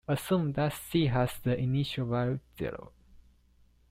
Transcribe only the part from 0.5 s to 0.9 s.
that